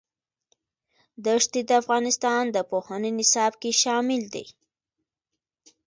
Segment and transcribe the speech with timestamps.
[1.25, 4.45] دښتې د افغانستان د پوهنې نصاب کې شامل دي.